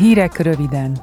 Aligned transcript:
Hírek 0.00 0.38
röviden. 0.38 0.98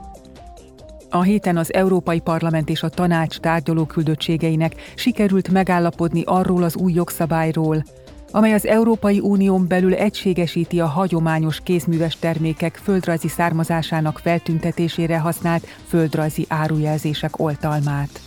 A 1.09 1.21
héten 1.21 1.57
az 1.57 1.73
Európai 1.73 2.19
Parlament 2.19 2.69
és 2.69 2.83
a 2.83 2.89
Tanács 2.89 3.37
tárgyaló 3.37 3.85
küldöttségeinek 3.85 4.73
sikerült 4.95 5.51
megállapodni 5.51 6.21
arról 6.25 6.63
az 6.63 6.75
új 6.75 6.93
jogszabályról, 6.93 7.83
amely 8.31 8.53
az 8.53 8.65
Európai 8.65 9.19
Unión 9.19 9.67
belül 9.67 9.93
egységesíti 9.93 10.79
a 10.79 10.85
hagyományos 10.85 11.59
kézműves 11.63 12.19
termékek 12.19 12.75
földrajzi 12.75 13.27
származásának 13.27 14.19
feltüntetésére 14.19 15.19
használt 15.19 15.65
földrajzi 15.87 16.45
árujelzések 16.49 17.39
oltalmát. 17.39 18.26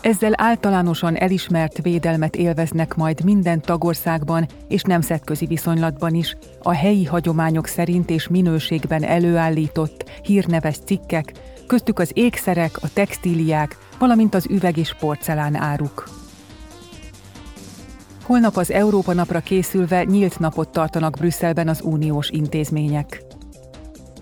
Ezzel 0.00 0.32
általánosan 0.36 1.16
elismert 1.16 1.82
védelmet 1.82 2.36
élveznek 2.36 2.94
majd 2.94 3.24
minden 3.24 3.60
tagországban 3.60 4.46
és 4.68 4.82
nemzetközi 4.82 5.46
viszonylatban 5.46 6.14
is 6.14 6.36
a 6.62 6.72
helyi 6.72 7.04
hagyományok 7.04 7.66
szerint 7.66 8.10
és 8.10 8.28
minőségben 8.28 9.02
előállított, 9.02 10.10
hírneves 10.22 10.76
cikkek, 10.84 11.32
köztük 11.66 11.98
az 11.98 12.10
ékszerek, 12.14 12.76
a 12.80 12.88
textíliák, 12.92 13.76
valamint 13.98 14.34
az 14.34 14.46
üveg 14.50 14.76
és 14.76 14.94
porcelán 15.00 15.54
áruk. 15.54 16.08
Holnap 18.22 18.56
az 18.56 18.70
Európa 18.70 19.12
napra 19.12 19.40
készülve 19.40 20.04
nyílt 20.04 20.38
napot 20.38 20.68
tartanak 20.68 21.16
Brüsszelben 21.16 21.68
az 21.68 21.80
uniós 21.82 22.30
intézmények. 22.30 23.27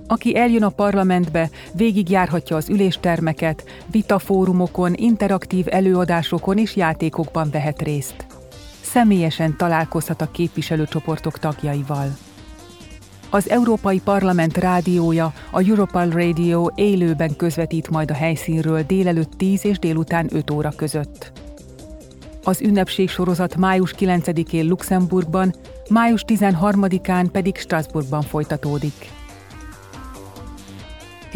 Aki 0.07 0.37
eljön 0.37 0.63
a 0.63 0.69
parlamentbe, 0.69 1.51
végigjárhatja 1.73 2.57
az 2.57 2.69
üléstermeket, 2.69 3.65
vitafórumokon, 3.91 4.93
interaktív 4.95 5.67
előadásokon 5.69 6.59
és 6.59 6.77
játékokban 6.77 7.49
vehet 7.51 7.83
részt. 7.83 8.27
Személyesen 8.81 9.57
találkozhat 9.57 10.21
a 10.21 10.31
képviselőcsoportok 10.31 11.39
tagjaival. 11.39 12.17
Az 13.31 13.51
Európai 13.51 14.01
Parlament 14.01 14.57
rádiója, 14.57 15.33
a 15.51 15.69
Europal 15.69 16.09
Radio 16.09 16.69
élőben 16.75 17.37
közvetít 17.37 17.91
majd 17.91 18.11
a 18.11 18.15
helyszínről 18.15 18.83
délelőtt 18.83 19.33
10 19.37 19.65
és 19.65 19.79
délután 19.79 20.29
5 20.33 20.51
óra 20.51 20.71
között. 20.77 21.33
Az 22.45 22.61
ünnepség 22.61 23.09
sorozat 23.09 23.57
május 23.57 23.95
9-én 23.99 24.67
Luxemburgban, 24.67 25.55
május 25.89 26.25
13-án 26.27 27.27
pedig 27.33 27.57
Strasbourgban 27.57 28.23
folytatódik. 28.23 29.11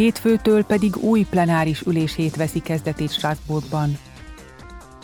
Hétfőtől 0.01 0.65
pedig 0.65 0.97
új 0.97 1.27
plenáris 1.31 1.81
ülését 1.81 2.37
veszi 2.37 2.61
kezdetét 2.61 3.13
Strasbourgban. 3.13 3.99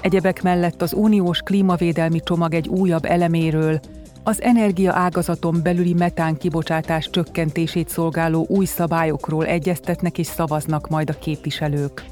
Egyebek 0.00 0.42
mellett 0.42 0.82
az 0.82 0.92
uniós 0.92 1.40
klímavédelmi 1.40 2.20
csomag 2.20 2.54
egy 2.54 2.68
újabb 2.68 3.04
eleméről, 3.04 3.80
az 4.22 4.42
energia 4.42 4.92
ágazaton 4.92 5.60
belüli 5.62 5.92
metán 5.92 6.36
kibocsátás 6.36 7.10
csökkentését 7.10 7.88
szolgáló 7.88 8.46
új 8.48 8.64
szabályokról 8.64 9.46
egyeztetnek 9.46 10.18
és 10.18 10.26
szavaznak 10.26 10.88
majd 10.88 11.10
a 11.10 11.18
képviselők. 11.18 12.04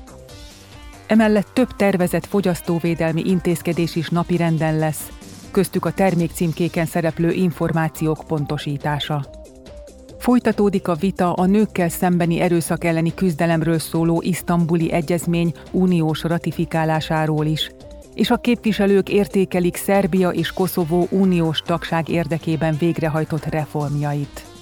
Emellett 1.07 1.48
több 1.53 1.77
tervezett 1.77 2.27
fogyasztóvédelmi 2.27 3.23
intézkedés 3.27 3.97
is 3.97 4.09
napirenden 4.09 4.79
lesz, 4.79 5.09
köztük 5.51 5.85
a 5.85 5.93
termékcímkéken 5.93 6.87
szereplő 6.87 7.31
információk 7.31 8.25
pontosítása. 8.27 9.44
Folytatódik 10.25 10.89
a 10.89 10.94
vita 10.94 11.33
a 11.33 11.47
nőkkel 11.47 11.89
szembeni 11.89 12.41
erőszak 12.41 12.84
elleni 12.84 13.14
küzdelemről 13.14 13.78
szóló 13.78 14.22
isztambuli 14.22 14.92
egyezmény 14.92 15.53
uniós 15.70 16.22
ratifikálásáról 16.22 17.47
is, 17.47 17.70
és 18.14 18.30
a 18.30 18.36
képviselők 18.36 19.08
értékelik 19.08 19.77
Szerbia 19.77 20.28
és 20.30 20.52
Koszovó 20.52 21.06
uniós 21.11 21.61
tagság 21.61 22.08
érdekében 22.08 22.77
végrehajtott 22.78 23.45
reformjait. 23.45 24.54